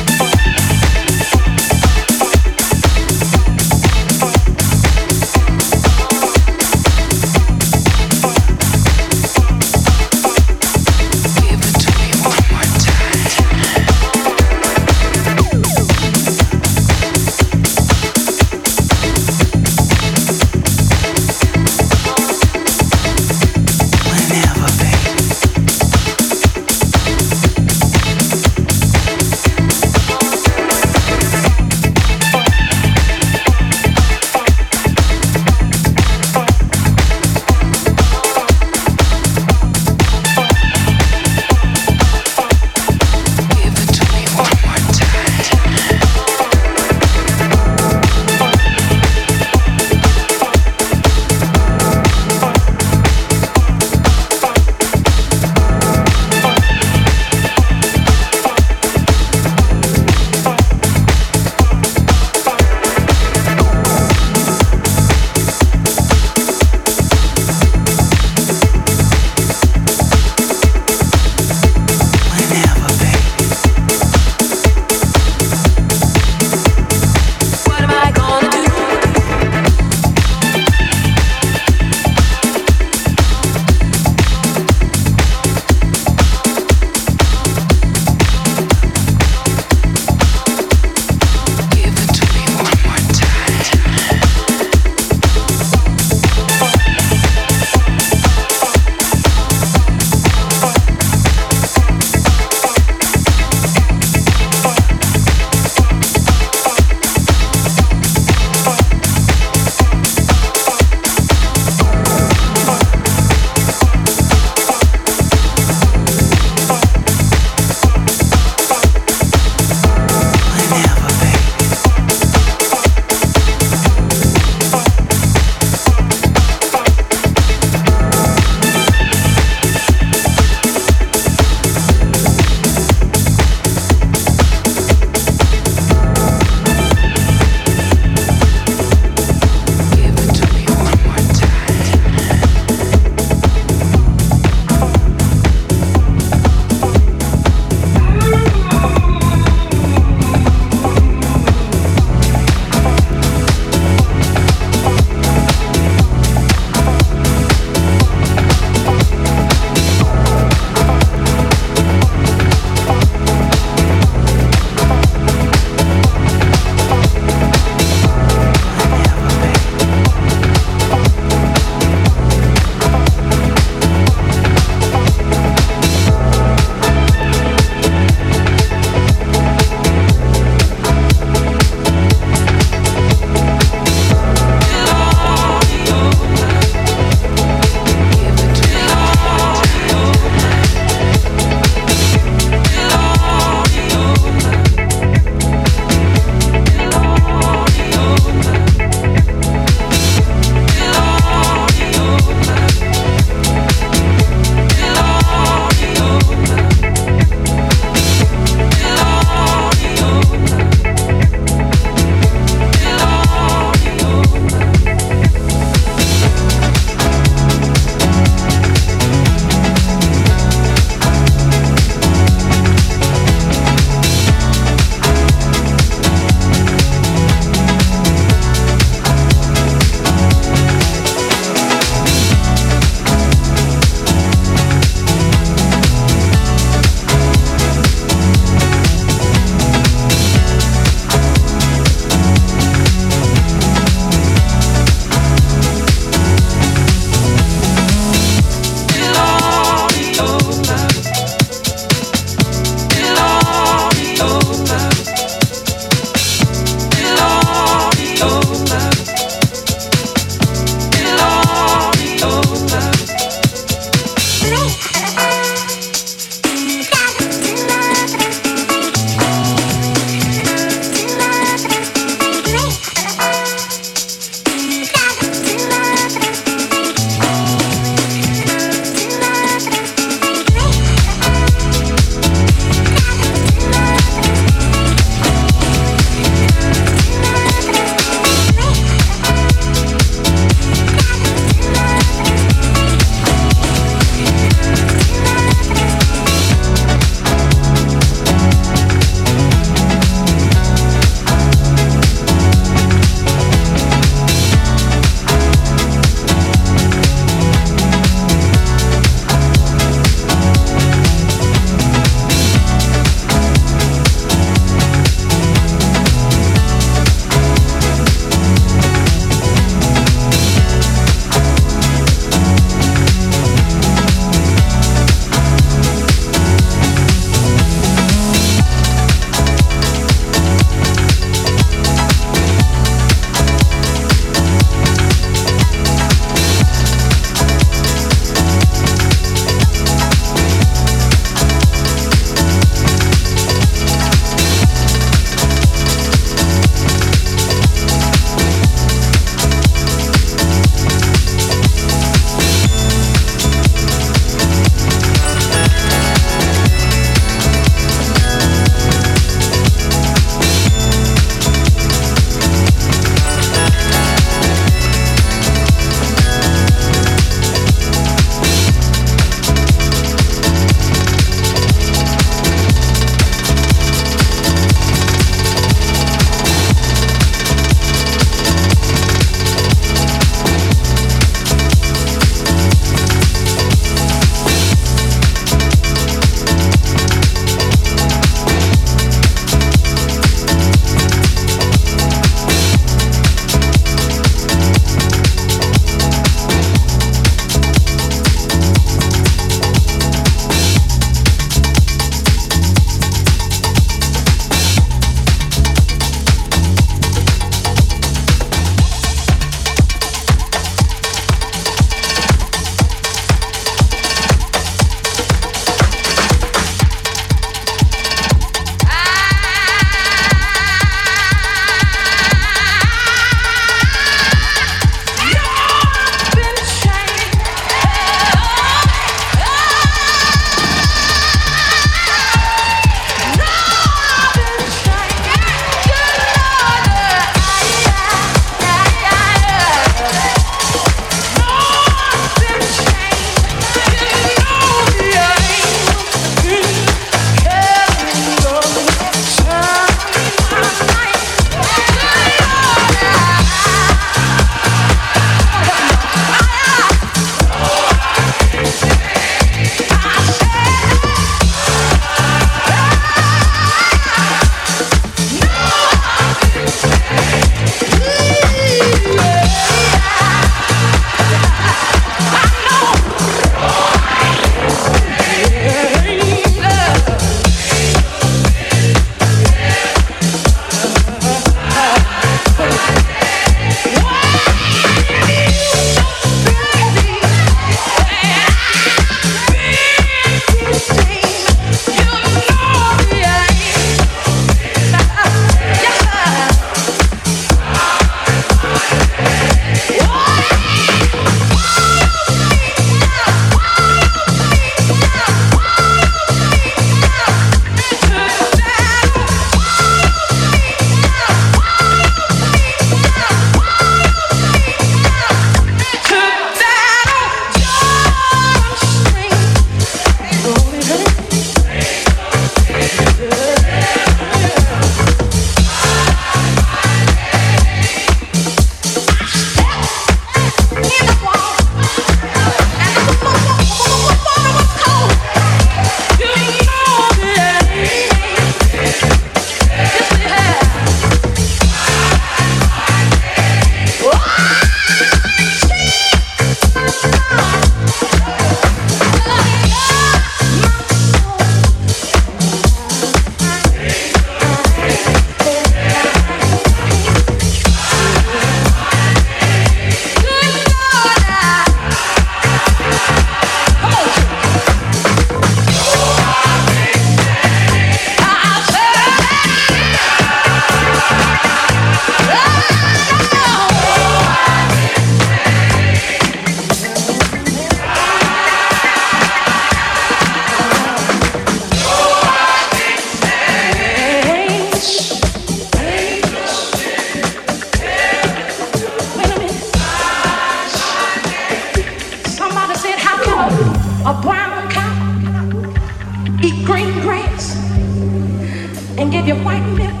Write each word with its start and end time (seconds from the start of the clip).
And 598.98 599.12
give 599.12 599.28
you 599.28 599.36
white 599.36 599.64
milk. 599.78 600.00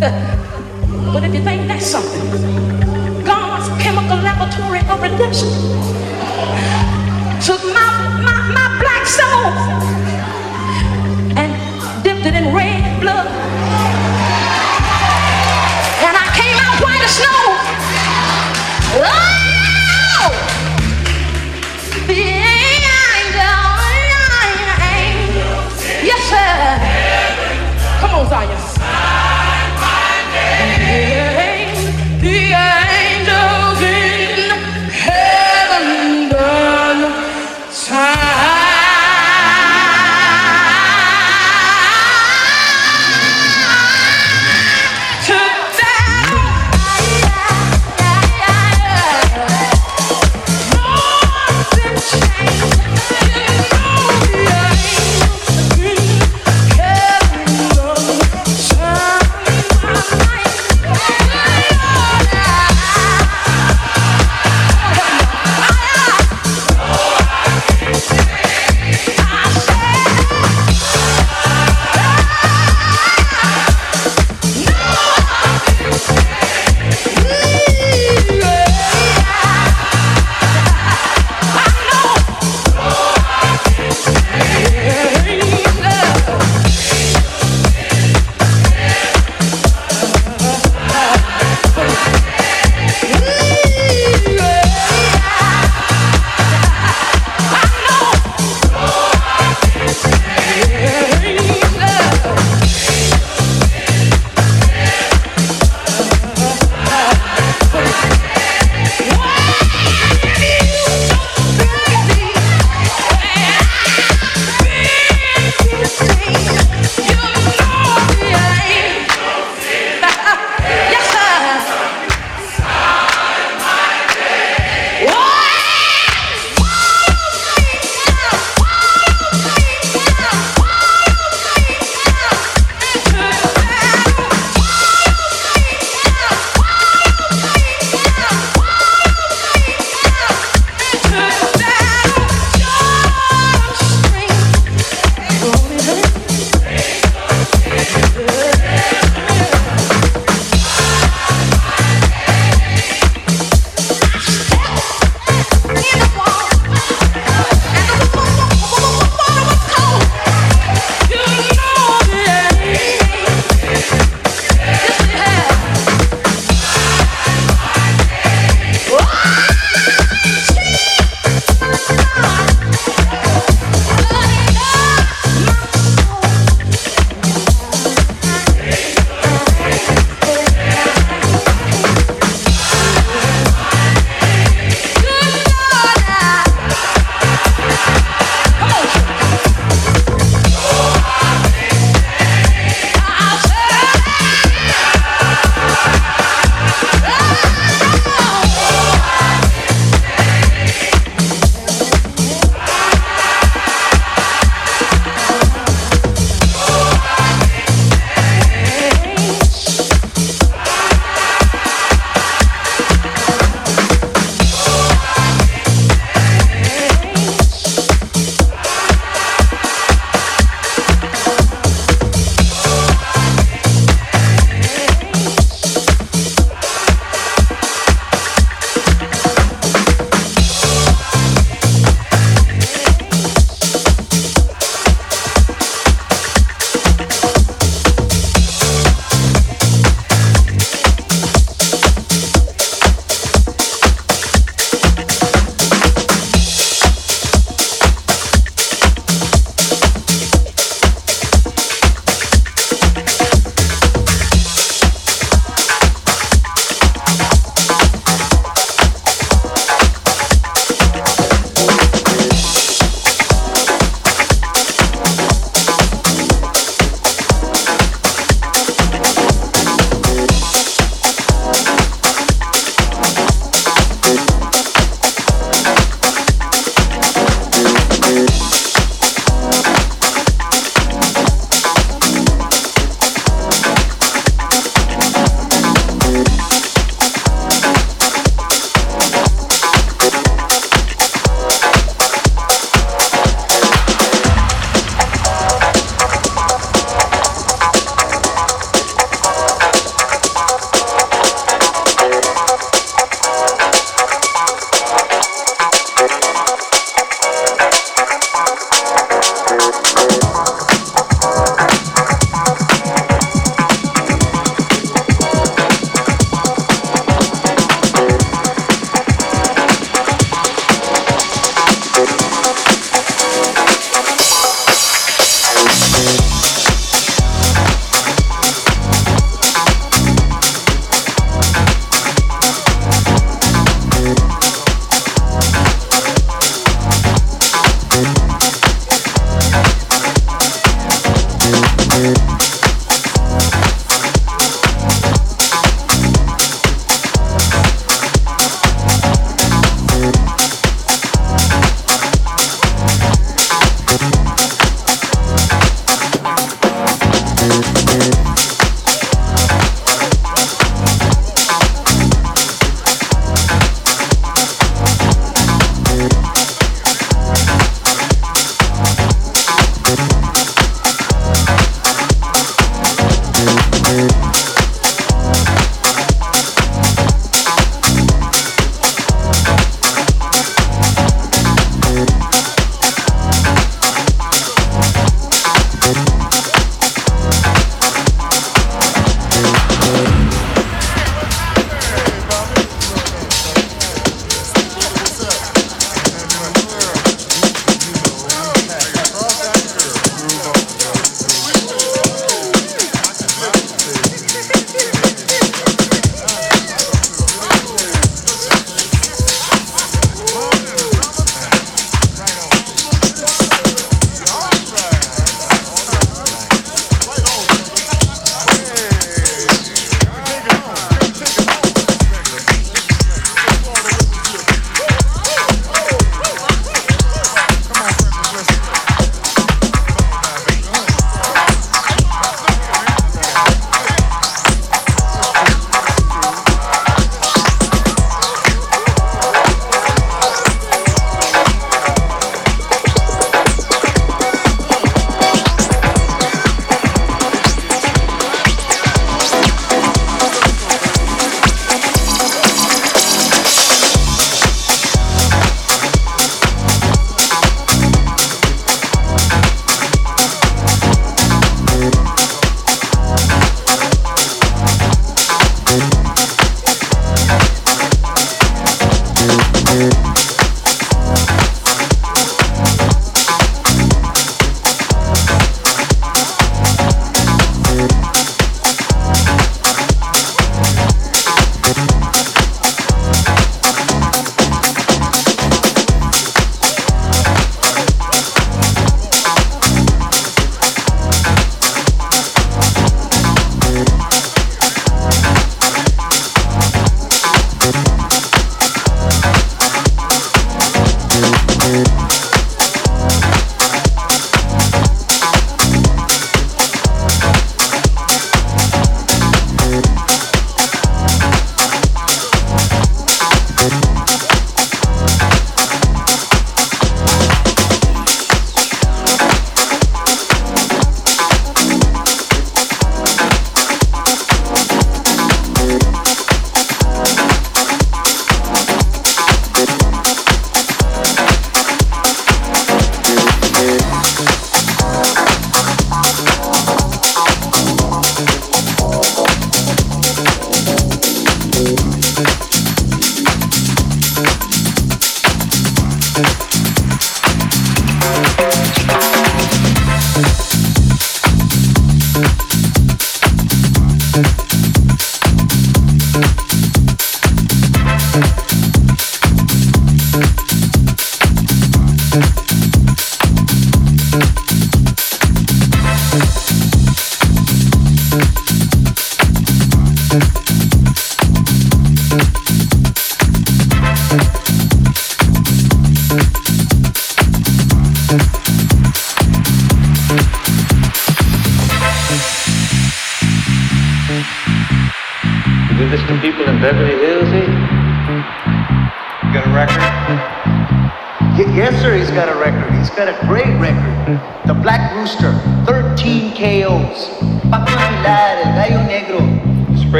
but 1.12 1.24
if 1.24 1.34
you 1.34 1.42
think 1.42 1.66
that's 1.66 1.86
something, 1.86 2.20
God's 3.24 3.66
chemical 3.82 4.18
laboratory 4.18 4.80
of 4.80 5.00
redemption 5.00 5.48
took 7.40 7.62
my, 7.72 7.88
my, 8.22 8.36
my 8.52 8.66
black 8.78 9.06
soul 9.06 9.52
and 11.38 11.50
dipped 12.04 12.26
it 12.26 12.34
in 12.34 12.54
red 12.54 13.00
blood. 13.00 13.26
And 16.04 16.14
I 16.14 16.26
came 16.36 16.58
out 16.60 16.76
white 16.84 17.02
as 17.02 17.16
snow. 17.16 17.40
Oh! 19.06 19.33
Sir. 28.34 28.63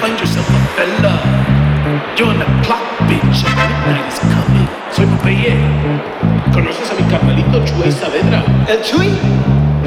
Find 0.00 0.18
yourself 0.18 0.46
a 0.48 0.60
fella. 0.76 1.14
You're 2.16 2.28
on 2.28 2.38
the 2.38 2.46
clock, 2.64 2.84
bitch. 3.08 3.42
Midnight 3.86 4.12
is 4.12 4.18
coming. 4.18 4.68
Soy 4.92 5.06
Popeye. 5.06 5.54
¿Conoces 6.52 6.90
a 6.90 6.94
mi 6.94 7.02
carnalito 7.10 7.64
Chuy 7.64 7.90
Saavedra? 7.90 8.42
¿El 8.68 8.82
Chuy? 8.82 9.10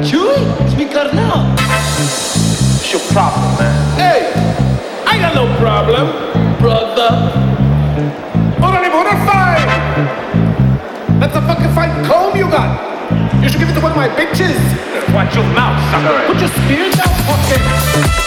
Chuy, 0.02 0.40
es 0.66 0.76
mi 0.76 0.86
carnal. 0.86 1.54
What's 1.54 2.92
your 2.92 3.00
problem, 3.12 3.56
man? 3.58 3.74
Hey, 3.96 4.32
I 5.06 5.18
got 5.18 5.34
no 5.34 5.46
problem, 5.58 6.08
brother. 6.58 7.10
Órale, 8.60 8.90
wanna 8.92 9.16
fight? 9.26 9.66
That's 11.20 11.36
a 11.36 11.42
fucking 11.42 11.72
fine 11.74 12.04
comb 12.04 12.36
you 12.36 12.48
got. 12.50 12.80
You 13.42 13.48
should 13.48 13.60
give 13.60 13.68
it 13.68 13.74
to 13.74 13.80
one 13.80 13.92
of 13.92 13.96
my 13.96 14.08
bitches. 14.08 14.58
Watch 15.14 15.34
your 15.34 15.44
mouth, 15.54 15.78
sucker. 15.90 16.26
Put 16.26 16.40
your 16.40 16.48
spear 16.48 16.90
down, 16.90 17.12
fucking. 17.26 18.21